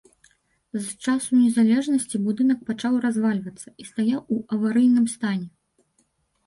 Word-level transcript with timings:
З 0.85 0.95
часу 1.07 1.31
незалежнасці 1.41 2.21
будынак 2.29 2.59
пачаў 2.71 2.93
развальвацца 3.05 3.69
і 3.83 3.89
стаяў 3.93 4.21
у 4.39 4.41
аварыйным 4.57 5.05
стане. 5.15 5.47